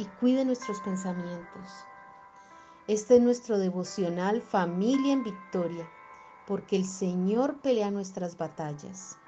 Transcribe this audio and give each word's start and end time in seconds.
y 0.00 0.06
cuide 0.18 0.46
nuestros 0.46 0.80
pensamientos. 0.80 1.84
Este 2.86 3.16
es 3.16 3.20
nuestro 3.20 3.58
devocional 3.58 4.40
Familia 4.40 5.12
en 5.12 5.22
Victoria, 5.22 5.86
porque 6.46 6.76
el 6.76 6.86
Señor 6.86 7.60
pelea 7.60 7.90
nuestras 7.90 8.38
batallas. 8.38 9.18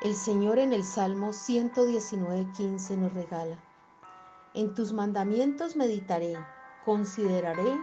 El 0.00 0.14
Señor 0.14 0.60
en 0.60 0.72
el 0.72 0.84
Salmo 0.84 1.30
119.15 1.30 2.96
nos 2.96 3.12
regala, 3.14 3.58
en 4.54 4.72
tus 4.76 4.92
mandamientos 4.92 5.74
meditaré, 5.74 6.36
consideraré 6.84 7.80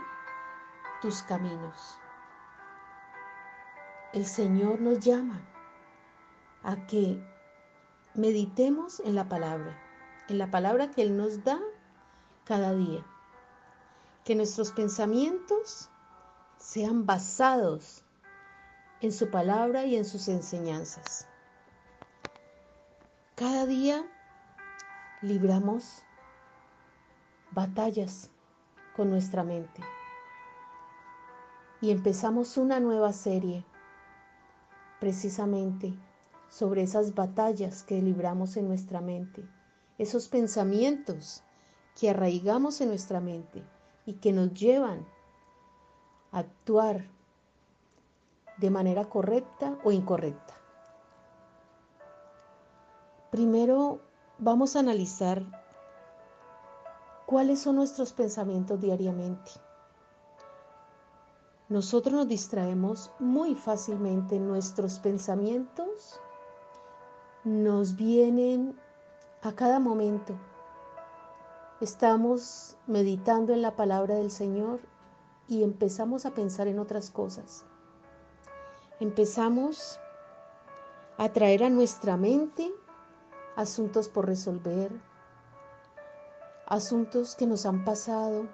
tus 1.02 1.22
caminos. 1.24 1.98
El 4.14 4.26
Señor 4.26 4.80
nos 4.80 5.02
llama 5.02 5.42
a 6.64 6.88
que 6.88 7.22
meditemos 8.14 9.02
en 9.02 9.16
la 9.16 9.28
palabra 9.28 9.85
en 10.28 10.38
la 10.38 10.50
palabra 10.50 10.92
que 10.92 11.02
Él 11.02 11.18
nos 11.18 11.44
da 11.44 11.60
cada 12.46 12.74
día. 12.74 13.06
Que 14.24 14.36
nuestros 14.36 14.72
pensamientos 14.72 15.90
sean 16.58 17.06
basados 17.06 18.04
en 19.02 19.12
su 19.12 19.30
palabra 19.30 19.86
y 19.86 19.96
en 19.96 20.06
sus 20.06 20.28
enseñanzas. 20.28 21.28
Cada 23.36 23.66
día 23.66 24.04
libramos 25.22 26.02
batallas 27.52 28.30
con 28.96 29.10
nuestra 29.10 29.44
mente. 29.44 29.82
Y 31.82 31.92
empezamos 31.92 32.58
una 32.58 32.80
nueva 32.80 33.14
serie 33.14 33.64
precisamente 35.00 35.94
sobre 36.50 36.84
esas 36.84 37.14
batallas 37.14 37.84
que 37.84 38.02
libramos 38.02 38.58
en 38.58 38.68
nuestra 38.68 39.02
mente 39.02 39.48
esos 39.98 40.28
pensamientos 40.28 41.44
que 42.00 42.10
arraigamos 42.10 42.82
en 42.82 42.90
nuestra 42.90 43.20
mente 43.20 43.64
y 44.06 44.14
que 44.14 44.34
nos 44.34 44.54
llevan 44.54 45.06
a 46.32 46.40
actuar 46.40 47.08
de 48.58 48.70
manera 48.70 49.06
correcta 49.06 49.78
o 49.84 49.92
incorrecta. 49.92 50.54
Primero 53.32 54.02
vamos 54.38 54.76
a 54.76 54.80
analizar 54.80 55.44
cuáles 57.26 57.60
son 57.62 57.78
nuestros 57.78 58.14
pensamientos 58.14 58.80
diariamente. 58.80 59.52
Nosotros 61.68 62.14
nos 62.14 62.28
distraemos 62.28 63.12
muy 63.20 63.56
fácilmente, 63.56 64.40
nuestros 64.40 65.00
pensamientos 65.00 66.20
nos 67.44 67.96
vienen 67.96 68.80
a 69.46 69.54
cada 69.54 69.80
momento. 69.80 70.34
Estamos 71.80 72.76
meditando 72.88 73.54
en 73.54 73.62
la 73.62 73.76
palabra 73.76 74.16
del 74.16 74.32
Señor 74.32 74.80
y 75.48 75.64
empezamos 75.64 76.26
a 76.26 76.32
pensar 76.32 76.68
en 76.68 76.80
otras 76.80 77.12
cosas. 77.12 77.64
Empezamos 79.00 80.00
a 81.20 81.30
traer 81.30 81.64
a 81.64 81.70
nuestra 81.70 82.18
mente 82.18 82.74
asuntos 83.56 84.10
por 84.10 84.26
resolver, 84.26 84.92
asuntos 86.66 87.36
que 87.36 87.46
nos 87.46 87.68
han 87.68 87.86
pasado 87.86 88.48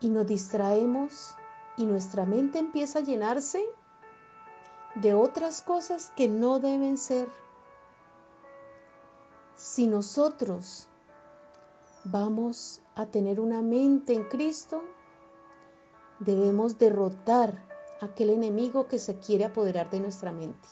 y 0.00 0.08
nos 0.08 0.26
distraemos 0.26 1.34
y 1.76 1.84
nuestra 1.84 2.24
mente 2.24 2.58
empieza 2.58 3.00
a 3.00 3.02
llenarse 3.02 3.62
de 4.94 5.12
otras 5.12 5.60
cosas 5.60 6.10
que 6.16 6.28
no 6.28 6.60
deben 6.60 6.96
ser 6.96 7.28
si 9.56 9.86
nosotros 9.86 10.88
vamos 12.04 12.80
a 12.94 13.06
tener 13.06 13.40
una 13.40 13.62
mente 13.62 14.12
en 14.12 14.24
Cristo, 14.24 14.82
debemos 16.18 16.78
derrotar 16.78 17.64
aquel 18.00 18.30
enemigo 18.30 18.88
que 18.88 18.98
se 18.98 19.18
quiere 19.18 19.44
apoderar 19.44 19.90
de 19.90 20.00
nuestra 20.00 20.32
mente. 20.32 20.68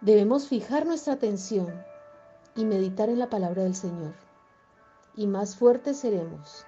Debemos 0.00 0.48
fijar 0.48 0.86
nuestra 0.86 1.14
atención 1.14 1.82
y 2.54 2.64
meditar 2.64 3.08
en 3.08 3.18
la 3.18 3.30
palabra 3.30 3.64
del 3.64 3.74
Señor. 3.74 4.14
Y 5.16 5.26
más 5.26 5.56
fuertes 5.56 5.98
seremos 5.98 6.66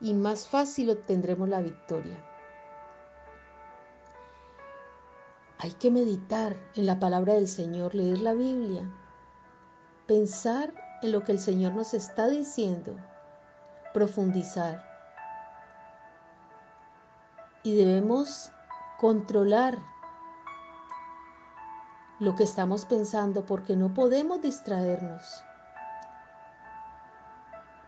y 0.00 0.14
más 0.14 0.46
fácil 0.46 0.90
obtendremos 0.90 1.48
la 1.48 1.62
victoria. 1.62 2.16
Hay 5.58 5.72
que 5.72 5.90
meditar 5.90 6.54
en 6.74 6.84
la 6.84 6.98
palabra 6.98 7.32
del 7.32 7.48
Señor, 7.48 7.94
leer 7.94 8.18
la 8.18 8.34
Biblia, 8.34 8.82
pensar 10.06 10.74
en 11.02 11.12
lo 11.12 11.24
que 11.24 11.32
el 11.32 11.38
Señor 11.38 11.72
nos 11.74 11.94
está 11.94 12.28
diciendo, 12.28 12.94
profundizar. 13.94 14.84
Y 17.62 17.74
debemos 17.74 18.52
controlar 18.98 19.78
lo 22.18 22.36
que 22.36 22.44
estamos 22.44 22.84
pensando 22.84 23.46
porque 23.46 23.76
no 23.76 23.94
podemos 23.94 24.42
distraernos. 24.42 25.42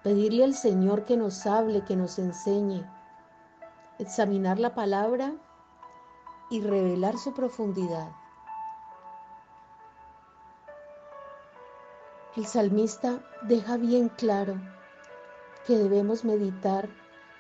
Pedirle 0.03 0.45
al 0.45 0.55
Señor 0.55 1.05
que 1.05 1.19
nos 1.19 1.47
hable, 1.47 1.83
que 1.83 1.97
nos 1.97 2.19
enseñe, 2.19 2.83
examinar 3.99 4.59
la 4.59 4.75
palabra 4.75 5.35
y 6.51 6.61
revelar 6.61 7.19
su 7.19 7.33
profundidad. 7.33 8.11
El 12.37 12.47
salmista 12.47 13.21
deja 13.43 13.77
bien 13.77 14.09
claro 14.11 14.55
que 15.67 15.77
debemos 15.77 16.25
meditar 16.25 16.89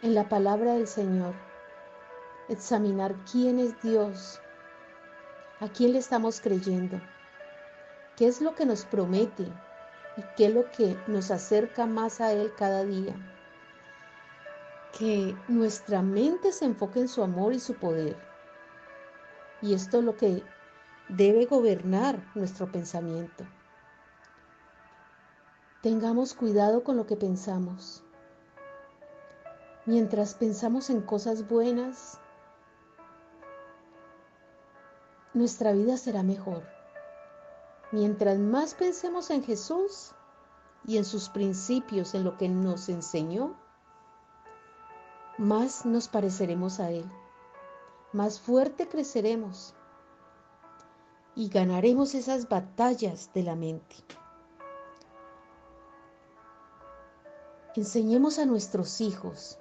en 0.02 0.14
la 0.14 0.28
palabra 0.28 0.74
del 0.74 0.86
Señor, 0.86 1.34
examinar 2.48 3.14
quién 3.30 3.58
es 3.58 3.80
Dios, 3.80 4.40
a 5.60 5.68
quién 5.68 5.92
le 5.92 5.98
estamos 5.98 6.40
creyendo, 6.40 7.00
qué 8.16 8.26
es 8.26 8.40
lo 8.40 8.54
que 8.54 8.66
nos 8.66 8.84
promete 8.84 9.44
y 10.16 10.22
qué 10.36 10.46
es 10.46 10.54
lo 10.54 10.70
que 10.70 10.96
nos 11.06 11.30
acerca 11.30 11.86
más 11.86 12.20
a 12.20 12.32
Él 12.32 12.52
cada 12.56 12.84
día. 12.84 13.14
Que 14.98 15.36
nuestra 15.46 16.02
mente 16.02 16.52
se 16.52 16.64
enfoque 16.64 17.00
en 17.00 17.08
su 17.08 17.22
amor 17.22 17.52
y 17.52 17.60
su 17.60 17.74
poder 17.74 18.27
y 19.60 19.74
esto 19.74 19.98
es 19.98 20.04
lo 20.04 20.16
que 20.16 20.42
debe 21.08 21.46
gobernar 21.46 22.22
nuestro 22.34 22.70
pensamiento. 22.70 23.44
Tengamos 25.82 26.34
cuidado 26.34 26.84
con 26.84 26.96
lo 26.96 27.06
que 27.06 27.16
pensamos. 27.16 28.04
Mientras 29.86 30.34
pensamos 30.34 30.90
en 30.90 31.00
cosas 31.00 31.48
buenas, 31.48 32.20
nuestra 35.34 35.72
vida 35.72 35.96
será 35.96 36.22
mejor. 36.22 36.62
Mientras 37.90 38.38
más 38.38 38.74
pensemos 38.74 39.30
en 39.30 39.42
Jesús 39.42 40.12
y 40.84 40.98
en 40.98 41.04
sus 41.04 41.30
principios, 41.30 42.14
en 42.14 42.24
lo 42.24 42.36
que 42.36 42.48
nos 42.48 42.88
enseñó, 42.88 43.56
más 45.38 45.86
nos 45.86 46.08
pareceremos 46.08 46.80
a 46.80 46.90
Él 46.90 47.10
más 48.12 48.40
fuerte 48.40 48.88
creceremos 48.88 49.74
y 51.34 51.48
ganaremos 51.48 52.14
esas 52.14 52.48
batallas 52.48 53.30
de 53.32 53.42
la 53.42 53.54
mente. 53.54 53.96
Enseñemos 57.76 58.38
a 58.38 58.46
nuestros 58.46 59.00
hijos 59.00 59.58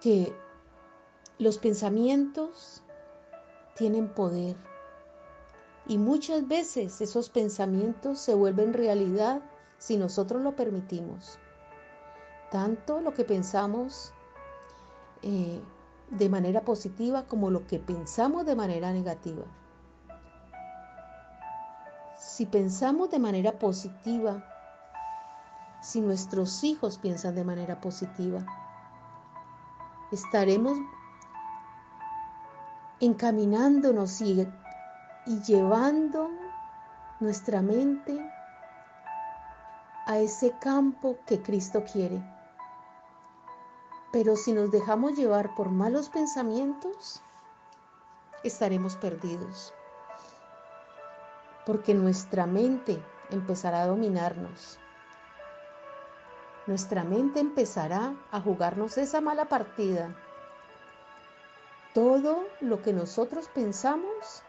que 0.00 0.34
los 1.38 1.58
pensamientos 1.58 2.82
tienen 3.74 4.08
poder 4.08 4.56
y 5.86 5.98
muchas 5.98 6.46
veces 6.46 7.00
esos 7.00 7.30
pensamientos 7.30 8.18
se 8.18 8.34
vuelven 8.34 8.74
realidad 8.74 9.40
si 9.78 9.96
nosotros 9.96 10.42
lo 10.42 10.56
permitimos. 10.56 11.38
Tanto 12.50 13.00
lo 13.00 13.14
que 13.14 13.24
pensamos 13.24 14.12
eh, 15.22 15.60
de 16.10 16.28
manera 16.28 16.60
positiva 16.62 17.24
como 17.24 17.50
lo 17.50 17.66
que 17.66 17.78
pensamos 17.78 18.46
de 18.46 18.56
manera 18.56 18.92
negativa. 18.92 19.44
Si 22.18 22.46
pensamos 22.46 23.10
de 23.10 23.18
manera 23.18 23.58
positiva 23.58 24.42
si 25.86 26.00
nuestros 26.00 26.64
hijos 26.64 26.98
piensan 26.98 27.36
de 27.36 27.44
manera 27.44 27.80
positiva. 27.80 28.44
Estaremos 30.10 30.76
encaminándonos 32.98 34.20
y, 34.20 34.48
llevando 35.46 36.28
nuestra 37.20 37.62
mente 37.62 38.18
a 40.06 40.18
ese 40.18 40.52
campo 40.58 41.18
que 41.24 41.40
Cristo 41.40 41.84
quiere. 41.84 42.20
Pero 44.12 44.36
si 44.36 44.52
nos 44.52 44.70
dejamos 44.70 45.16
llevar 45.16 45.54
por 45.54 45.70
malos 45.70 46.08
pensamientos, 46.08 47.22
estaremos 48.42 48.96
perdidos. 48.96 49.74
Porque 51.64 51.94
nuestra 51.94 52.46
mente 52.46 53.02
empezará 53.30 53.82
a 53.82 53.86
dominarnos. 53.86 54.78
Nuestra 56.66 57.04
mente 57.04 57.40
empezará 57.40 58.14
a 58.30 58.40
jugarnos 58.40 58.98
esa 58.98 59.20
mala 59.20 59.48
partida. 59.48 60.14
Todo 61.94 62.44
lo 62.60 62.82
que 62.82 62.92
nosotros 62.92 63.48
pensamos 63.54 64.42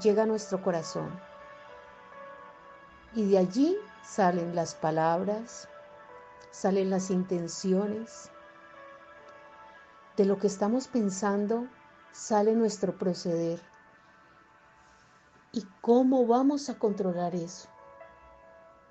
llega 0.00 0.24
a 0.24 0.26
nuestro 0.26 0.62
corazón. 0.62 1.18
Y 3.14 3.30
de 3.30 3.38
allí 3.38 3.76
salen 4.04 4.54
las 4.54 4.74
palabras, 4.74 5.68
salen 6.50 6.90
las 6.90 7.10
intenciones. 7.10 8.30
De 10.18 10.26
lo 10.26 10.38
que 10.38 10.48
estamos 10.48 10.88
pensando 10.88 11.68
sale 12.12 12.54
nuestro 12.54 12.98
proceder. 12.98 13.62
¿Y 15.52 15.64
cómo 15.80 16.26
vamos 16.26 16.68
a 16.68 16.78
controlar 16.78 17.36
eso? 17.36 17.68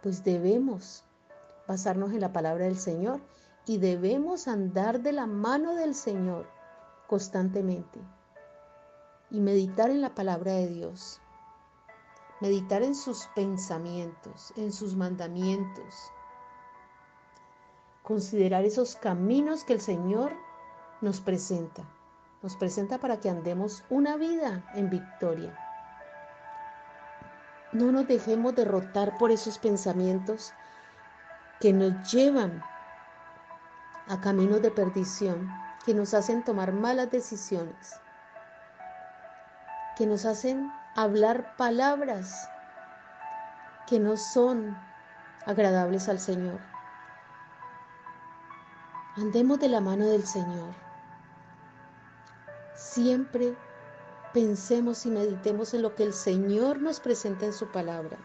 Pues 0.01 0.24
debemos 0.24 1.03
basarnos 1.68 2.13
en 2.13 2.21
la 2.21 2.31
palabra 2.31 2.63
del 2.65 2.79
Señor 2.79 3.19
y 3.65 3.77
debemos 3.77 4.47
andar 4.47 5.01
de 5.01 5.12
la 5.12 5.27
mano 5.27 5.75
del 5.75 5.94
Señor 5.94 6.47
constantemente 7.07 8.00
y 9.30 9.41
meditar 9.41 9.89
en 9.89 10.01
la 10.01 10.15
palabra 10.15 10.53
de 10.53 10.68
Dios 10.68 11.21
meditar 12.39 12.83
en 12.83 12.95
sus 12.95 13.25
pensamientos, 13.35 14.53
en 14.56 14.71
sus 14.71 14.95
mandamientos, 14.95 16.12
considerar 18.03 18.63
esos 18.63 18.95
caminos 18.95 19.63
que 19.63 19.73
el 19.73 19.81
Señor 19.81 20.31
nos 21.01 21.21
presenta. 21.21 21.83
Nos 22.41 22.55
presenta 22.55 22.97
para 22.97 23.17
que 23.19 23.29
andemos 23.29 23.83
una 23.89 24.15
vida 24.15 24.63
en 24.75 24.89
victoria. 24.89 25.57
No 27.71 27.91
nos 27.91 28.07
dejemos 28.07 28.55
derrotar 28.55 29.17
por 29.17 29.31
esos 29.31 29.57
pensamientos 29.57 30.53
que 31.59 31.73
nos 31.73 32.11
llevan 32.11 32.63
a 34.07 34.21
caminos 34.21 34.61
de 34.61 34.71
perdición, 34.71 35.51
que 35.85 35.94
nos 35.94 36.13
hacen 36.13 36.44
tomar 36.44 36.71
malas 36.71 37.11
decisiones, 37.11 37.99
que 39.97 40.05
nos 40.05 40.25
hacen 40.25 40.71
hablar 40.95 41.55
palabras 41.57 42.49
que 43.88 43.99
no 43.99 44.17
son 44.17 44.77
agradables 45.45 46.07
al 46.09 46.19
Señor. 46.19 46.59
Andemos 49.15 49.59
de 49.59 49.69
la 49.69 49.81
mano 49.81 50.05
del 50.05 50.25
Señor. 50.25 50.87
Siempre 52.77 53.53
pensemos 54.33 55.06
y 55.06 55.09
meditemos 55.09 55.74
en 55.74 55.81
lo 55.81 55.94
que 55.95 56.03
el 56.03 56.13
Señor 56.13 56.79
nos 56.79 57.01
presenta 57.01 57.45
en 57.45 57.53
su 57.53 57.68
palabra. 57.68 58.18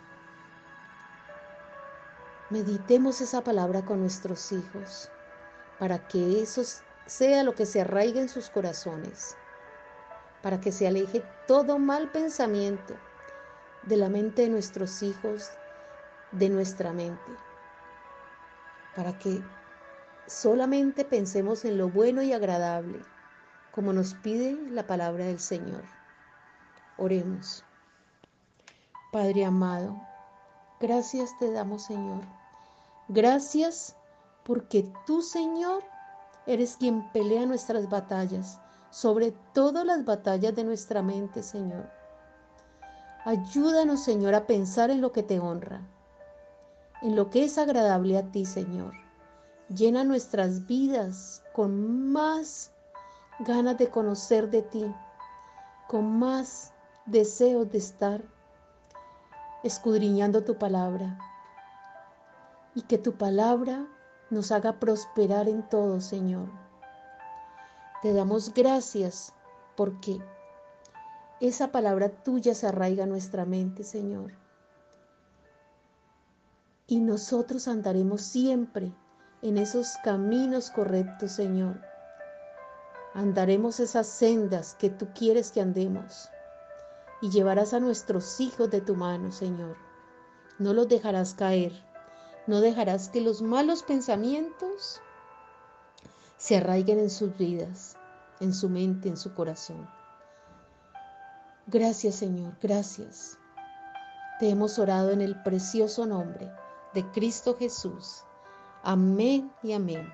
Meditemos 2.51 3.21
esa 3.21 3.43
palabra 3.43 3.85
con 3.85 3.99
nuestros 4.01 4.53
hijos 4.53 5.11
para 5.81 6.07
que 6.07 6.41
eso 6.41 6.63
sea 7.07 7.43
lo 7.43 7.57
que 7.57 7.67
se 7.67 7.81
arraigue 7.81 8.21
en 8.21 8.29
sus 8.29 8.49
corazones 8.49 9.37
para 10.43 10.61
que 10.61 10.73
se 10.73 10.87
aleje 10.87 11.23
todo 11.47 11.79
mal 11.79 12.11
pensamiento 12.11 12.95
de 13.85 13.97
la 13.97 14.09
mente 14.09 14.43
de 14.43 14.49
nuestros 14.49 15.03
hijos, 15.03 15.51
de 16.33 16.49
nuestra 16.49 16.93
mente, 16.93 17.33
para 18.95 19.19
que 19.19 19.43
solamente 20.27 21.05
pensemos 21.05 21.65
en 21.65 21.79
lo 21.79 21.89
bueno 21.89 22.23
y 22.23 22.33
agradable, 22.33 23.01
como 23.73 23.93
nos 23.93 24.15
pide 24.15 24.57
la 24.71 24.87
palabra 24.87 25.25
del 25.25 25.41
Señor. 25.41 25.83
Oremos. 26.99 27.65
Padre 29.13 29.45
amado, 29.45 30.01
gracias 30.81 31.31
te 31.39 31.51
damos 31.51 31.85
Señor. 31.85 32.23
Gracias 33.09 33.97
porque 34.45 34.91
tú 35.07 35.23
Señor 35.23 35.83
eres 36.47 36.77
quien 36.77 37.11
pelea 37.13 37.47
nuestras 37.47 37.89
batallas 37.89 38.59
sobre 38.91 39.33
todas 39.55 39.87
las 39.87 40.05
batallas 40.05 40.55
de 40.55 40.65
nuestra 40.65 41.03
mente, 41.03 41.43
Señor. 41.43 41.91
Ayúdanos, 43.25 44.03
Señor, 44.03 44.35
a 44.35 44.47
pensar 44.47 44.91
en 44.91 45.01
lo 45.01 45.13
que 45.13 45.23
te 45.23 45.39
honra, 45.39 45.81
en 47.03 47.15
lo 47.17 47.31
que 47.31 47.45
es 47.45 47.57
agradable 47.57 48.19
a 48.19 48.31
ti, 48.31 48.45
Señor. 48.45 48.93
Llena 49.69 50.05
nuestras 50.05 50.67
vidas 50.67 51.43
con 51.55 52.11
más 52.13 52.72
ganas 53.45 53.79
de 53.79 53.91
conocer 53.91 54.51
de 54.51 54.63
ti, 54.63 54.95
con 55.89 56.19
más 56.19 56.73
deseos 57.07 57.71
de 57.71 57.79
estar 57.79 58.23
escudriñando 59.63 60.45
tu 60.45 60.59
palabra. 60.59 61.19
Y 62.75 62.83
que 62.83 62.99
tu 62.99 63.13
palabra 63.13 63.87
nos 64.31 64.51
haga 64.51 64.79
prosperar 64.81 65.49
en 65.49 65.69
todo, 65.69 66.01
Señor. 66.01 66.49
Te 68.01 68.13
damos 68.13 68.53
gracias 68.55 69.33
porque 69.77 70.19
esa 71.41 71.71
palabra 71.71 72.09
tuya 72.09 72.55
se 72.55 72.67
arraiga 72.67 73.05
en 73.05 73.11
nuestra 73.11 73.45
mente, 73.45 73.85
Señor. 73.85 74.33
Y 76.87 77.01
nosotros 77.01 77.69
andaremos 77.69 78.23
siempre 78.23 78.93
en 79.43 79.59
esos 79.59 79.97
caminos 80.03 80.71
correctos, 80.71 81.33
Señor. 81.33 81.92
Andaremos 83.15 83.81
esas 83.81 84.07
sendas 84.07 84.75
que 84.79 84.91
tú 84.91 85.09
quieres 85.15 85.51
que 85.51 85.61
andemos. 85.61 86.29
Y 87.21 87.31
llevarás 87.31 87.75
a 87.75 87.81
nuestros 87.81 88.41
hijos 88.41 88.71
de 88.71 88.81
tu 88.81 88.97
mano, 88.97 89.31
Señor. 89.33 89.77
No 90.59 90.73
los 90.73 90.89
dejarás 90.89 91.35
caer. 91.35 91.73
No 92.47 92.61
dejarás 92.61 93.09
que 93.09 93.21
los 93.21 93.43
malos 93.43 93.83
pensamientos 93.83 95.01
se 96.37 96.57
arraiguen 96.57 96.99
en 96.99 97.11
sus 97.11 97.37
vidas, 97.37 97.97
en 98.41 98.53
su 98.53 98.69
mente, 98.69 99.09
en 99.09 99.17
su 99.17 99.33
corazón. 99.33 99.89
Gracias 101.69 102.17
Señor, 102.17 102.57
gracias. 102.61 103.39
Te 104.41 104.51
hemos 104.51 104.81
orado 104.81 105.13
en 105.13 105.21
el 105.21 105.41
precioso 105.45 106.05
nombre 106.05 106.51
de 106.95 107.09
Cristo 107.13 107.57
Jesús. 107.57 108.25
Amén 108.83 109.53
y 109.63 109.73
amén. 109.73 110.13